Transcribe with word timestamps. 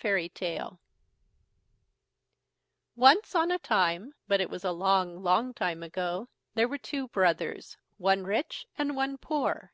WHY 0.00 0.28
THE 0.28 0.28
SEA 0.32 0.46
IS 0.54 0.58
SALT 0.60 0.78
Once 2.94 3.34
on 3.34 3.50
a 3.50 3.58
time, 3.58 4.14
but 4.28 4.40
it 4.40 4.48
was 4.48 4.62
a 4.62 4.70
long, 4.70 5.24
long 5.24 5.52
time 5.52 5.82
ago, 5.82 6.28
there 6.54 6.68
were 6.68 6.78
two 6.78 7.08
brothers, 7.08 7.76
one 7.96 8.22
rich 8.22 8.68
and 8.78 8.94
one 8.94 9.18
poor. 9.18 9.72